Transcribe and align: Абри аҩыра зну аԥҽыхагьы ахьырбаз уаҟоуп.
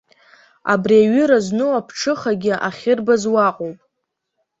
Абри 0.73 0.95
аҩыра 1.03 1.39
зну 1.45 1.67
аԥҽыхагьы 1.79 2.53
ахьырбаз 2.67 3.23
уаҟоуп. 3.33 3.79